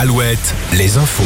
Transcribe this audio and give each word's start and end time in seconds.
Alouette, 0.00 0.54
les 0.74 0.96
infos. 0.96 1.24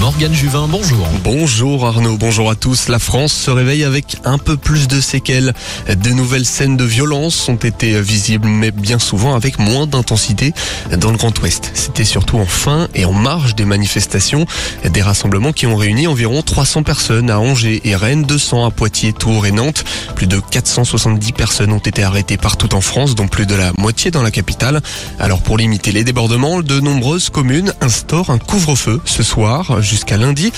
Morgane 0.00 0.34
Juvin, 0.34 0.66
bonjour. 0.68 1.06
Bonjour 1.22 1.86
Arnaud, 1.86 2.16
bonjour 2.16 2.50
à 2.50 2.56
tous. 2.56 2.88
La 2.88 2.98
France 2.98 3.32
se 3.32 3.48
réveille 3.48 3.84
avec 3.84 4.16
un 4.24 4.38
peu 4.38 4.56
plus 4.56 4.88
de 4.88 5.00
séquelles. 5.00 5.54
De 5.88 6.10
nouvelles 6.10 6.44
scènes 6.44 6.76
de 6.76 6.82
violence 6.82 7.48
ont 7.48 7.54
été 7.54 8.00
visibles, 8.00 8.48
mais 8.48 8.72
bien 8.72 8.98
souvent 8.98 9.36
avec 9.36 9.60
moins 9.60 9.86
d'intensité 9.86 10.52
dans 10.96 11.12
le 11.12 11.16
Grand 11.16 11.38
Ouest. 11.38 11.70
C'était 11.74 12.02
surtout 12.02 12.38
en 12.38 12.44
fin 12.44 12.88
et 12.92 13.04
en 13.04 13.12
marge 13.12 13.54
des 13.54 13.64
manifestations, 13.64 14.46
des 14.82 15.02
rassemblements 15.02 15.52
qui 15.52 15.68
ont 15.68 15.76
réuni 15.76 16.08
environ 16.08 16.42
300 16.42 16.82
personnes 16.82 17.30
à 17.30 17.38
Angers 17.38 17.82
et 17.84 17.94
Rennes, 17.94 18.24
200 18.24 18.66
à 18.66 18.72
Poitiers, 18.72 19.12
Tours 19.12 19.46
et 19.46 19.52
Nantes. 19.52 19.84
Plus 20.16 20.26
de 20.26 20.40
470 20.40 21.32
personnes 21.34 21.70
ont 21.70 21.78
été 21.78 22.02
arrêtées 22.02 22.36
partout 22.36 22.74
en 22.74 22.80
France, 22.80 23.14
dont 23.14 23.28
plus 23.28 23.46
de 23.46 23.54
la 23.54 23.70
moitié 23.78 24.10
dans 24.10 24.22
la 24.22 24.32
capitale. 24.32 24.80
Alors 25.20 25.40
pour 25.40 25.56
limiter 25.56 25.92
les 25.92 26.02
débordements, 26.02 26.62
de 26.62 26.80
nombreuses 26.80 27.30
communes 27.30 27.72
installent 27.80 28.07
un 28.16 28.38
couvre-feu 28.38 29.00
ce 29.04 29.22
soir 29.22 29.82
jusqu'à 29.82 30.16
lundi. 30.16 30.50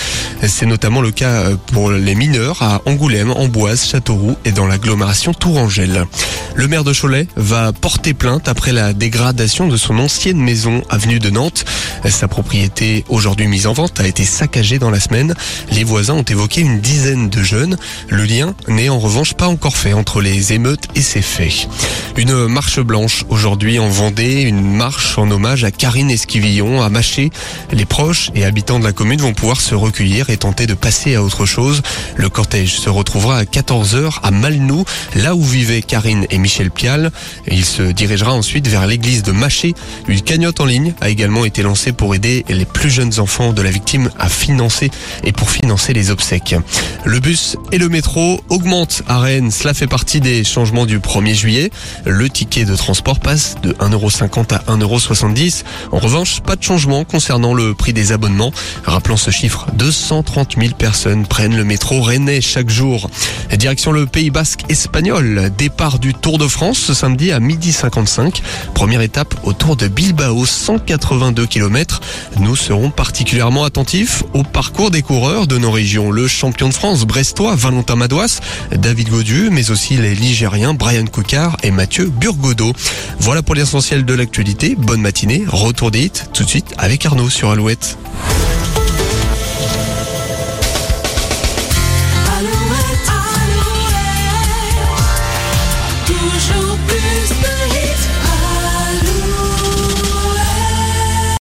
C'est 0.46 0.66
notamment 0.66 1.00
le 1.00 1.10
cas 1.10 1.50
pour 1.72 1.90
les 1.90 2.14
mineurs 2.14 2.62
à 2.62 2.80
Angoulême, 2.86 3.32
Amboise, 3.32 3.86
Châteauroux 3.86 4.36
et 4.44 4.52
dans 4.52 4.66
l'agglomération 4.66 5.34
Tourangelle. 5.34 6.06
Le 6.54 6.68
maire 6.68 6.84
de 6.84 6.92
Cholet 6.92 7.26
va 7.36 7.72
porter 7.72 8.14
plainte 8.14 8.48
après 8.48 8.72
la 8.72 8.92
dégradation 8.92 9.66
de 9.66 9.76
son 9.76 9.98
ancienne 9.98 10.38
maison 10.38 10.82
avenue 10.90 11.18
de 11.18 11.30
Nantes. 11.30 11.64
Sa 12.08 12.28
propriété, 12.28 13.04
aujourd'hui 13.08 13.48
mise 13.48 13.66
en 13.66 13.72
vente, 13.72 13.98
a 14.00 14.06
été 14.06 14.24
saccagée 14.24 14.78
dans 14.78 14.90
la 14.90 15.00
semaine. 15.00 15.34
Les 15.72 15.84
voisins 15.84 16.14
ont 16.14 16.22
évoqué 16.22 16.60
une 16.60 16.80
dizaine 16.80 17.30
de 17.30 17.42
jeunes. 17.42 17.76
Le 18.08 18.24
lien 18.24 18.54
n'est 18.68 18.88
en 18.88 18.98
revanche 18.98 19.34
pas 19.34 19.48
encore 19.48 19.76
fait 19.76 19.92
entre 19.92 20.20
les 20.20 20.52
émeutes 20.52 20.88
et 20.94 21.02
ces 21.02 21.22
faits. 21.22 21.68
Une 22.16 22.46
marche 22.46 22.80
blanche 22.80 23.24
aujourd'hui 23.28 23.78
en 23.78 23.88
Vendée, 23.88 24.42
une 24.42 24.76
marche 24.76 25.18
en 25.18 25.30
hommage 25.30 25.64
à 25.64 25.70
Karine 25.70 26.10
Esquivillon 26.10 26.82
à 26.82 26.88
Maché. 26.88 27.30
Les 27.72 27.84
proches 27.84 28.30
et 28.34 28.44
habitants 28.44 28.78
de 28.78 28.84
la 28.84 28.92
commune 28.92 29.20
vont 29.20 29.34
pouvoir 29.34 29.60
se 29.60 29.74
recueillir 29.74 30.30
et 30.30 30.36
tenter 30.36 30.66
de 30.66 30.74
passer 30.74 31.14
à 31.14 31.22
autre 31.22 31.46
chose. 31.46 31.82
Le 32.16 32.28
cortège 32.28 32.78
se 32.78 32.90
retrouvera 32.90 33.38
à 33.38 33.44
14h 33.44 34.18
à 34.22 34.30
Malnou, 34.30 34.84
là 35.14 35.34
où 35.34 35.42
vivaient 35.42 35.82
Karine 35.82 36.26
et 36.30 36.38
Michel 36.38 36.70
Pial. 36.70 37.10
Il 37.46 37.64
se 37.64 37.82
dirigera 37.82 38.32
ensuite 38.32 38.66
vers 38.68 38.86
l'église 38.86 39.22
de 39.22 39.32
Maché. 39.32 39.74
Une 40.08 40.20
cagnotte 40.20 40.60
en 40.60 40.64
ligne 40.64 40.94
a 41.00 41.08
également 41.08 41.44
été 41.44 41.62
lancée 41.62 41.92
pour 41.92 42.14
aider 42.14 42.44
les 42.48 42.64
plus 42.64 42.90
jeunes 42.90 43.18
enfants 43.20 43.52
de 43.52 43.62
la 43.62 43.70
victime 43.70 44.10
à 44.18 44.28
financer 44.28 44.90
et 45.24 45.32
pour 45.32 45.50
financer 45.50 45.92
les 45.92 46.10
obsèques. 46.10 46.54
Le 47.04 47.20
bus 47.20 47.56
et 47.72 47.78
le 47.78 47.88
métro 47.88 48.42
augmentent 48.48 49.02
à 49.06 49.18
Rennes. 49.18 49.50
Cela 49.50 49.74
fait 49.74 49.86
partie 49.86 50.20
des 50.20 50.44
changements 50.44 50.86
du 50.86 50.98
1er 50.98 51.34
juillet. 51.34 51.70
Le 52.04 52.28
ticket 52.28 52.64
de 52.64 52.76
transport 52.76 53.20
passe 53.20 53.56
de 53.62 53.72
1,50€ 53.72 54.54
à 54.54 54.76
1,70€. 54.76 55.62
En 55.92 55.98
revanche, 55.98 56.40
pas 56.40 56.56
de 56.56 56.62
changement 56.62 57.04
concernant 57.04 57.29
concernant 57.30 57.54
le 57.54 57.74
prix 57.74 57.92
des 57.92 58.10
abonnements. 58.10 58.50
Rappelons 58.84 59.16
ce 59.16 59.30
chiffre, 59.30 59.66
230 59.74 60.56
000 60.58 60.74
personnes 60.76 61.26
prennent 61.26 61.56
le 61.56 61.62
métro 61.62 62.02
rennais 62.02 62.40
chaque 62.40 62.70
jour. 62.70 63.08
Direction 63.56 63.92
le 63.92 64.06
Pays 64.06 64.30
Basque 64.30 64.64
espagnol. 64.68 65.52
Départ 65.56 66.00
du 66.00 66.12
Tour 66.12 66.38
de 66.38 66.48
France 66.48 66.78
ce 66.78 66.92
samedi 66.92 67.30
à 67.30 67.38
midi 67.38 67.72
55. 67.72 68.42
Première 68.74 69.00
étape 69.00 69.32
au 69.44 69.52
Tour 69.52 69.76
de 69.76 69.86
Bilbao, 69.86 70.44
182 70.44 71.46
km. 71.46 72.00
Nous 72.40 72.56
serons 72.56 72.90
particulièrement 72.90 73.62
attentifs 73.62 74.24
au 74.34 74.42
parcours 74.42 74.90
des 74.90 75.02
coureurs 75.02 75.46
de 75.46 75.56
nos 75.56 75.70
régions. 75.70 76.10
Le 76.10 76.26
champion 76.26 76.68
de 76.68 76.74
France 76.74 77.04
brestois 77.04 77.54
Valentin 77.54 77.94
Madouas, 77.94 78.40
David 78.72 79.08
Godu, 79.08 79.50
mais 79.52 79.70
aussi 79.70 79.96
les 79.96 80.16
Ligériens 80.16 80.74
Brian 80.74 81.06
Coquard 81.06 81.58
et 81.62 81.70
Mathieu 81.70 82.06
Burgodeau. 82.06 82.72
Voilà 83.20 83.42
pour 83.44 83.54
l'essentiel 83.54 84.04
de 84.04 84.14
l'actualité. 84.14 84.74
Bonne 84.76 85.00
matinée. 85.00 85.44
Retour 85.46 85.92
des 85.92 86.06
hits 86.06 86.22
tout 86.32 86.42
de 86.42 86.48
suite 86.48 86.74
avec 86.76 87.06
Arnaud 87.06 87.19
sur 87.28 87.50
Alouette. 87.50 87.98